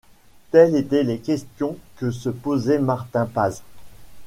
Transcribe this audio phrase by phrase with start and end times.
[0.49, 3.61] Telles étaient les questions que se posait Martin Paz.